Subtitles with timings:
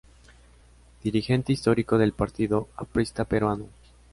[1.03, 3.67] Dirigente histórico del Partido Aprista Peruano.